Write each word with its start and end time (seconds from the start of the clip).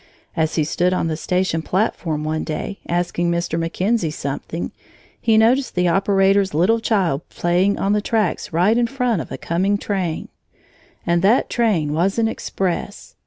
As 0.35 0.55
he 0.55 0.63
stood 0.63 0.93
on 0.95 1.09
the 1.09 1.15
station 1.15 1.61
platform 1.61 2.23
one 2.23 2.43
day, 2.43 2.79
asking 2.89 3.29
Mr. 3.29 3.59
McKenzie 3.59 4.11
something, 4.11 4.71
he 5.21 5.37
noticed 5.37 5.75
the 5.75 5.87
operator's 5.89 6.55
little 6.55 6.79
child 6.79 7.21
playing 7.29 7.77
on 7.77 7.93
the 7.93 8.01
tracks 8.01 8.51
right 8.51 8.79
in 8.79 8.87
front 8.87 9.21
of 9.21 9.31
a 9.31 9.37
coming 9.37 9.77
train. 9.77 10.29
And 11.05 11.21
that 11.21 11.51
train 11.51 11.93
was 11.93 12.17
an 12.17 12.27
express! 12.27 13.13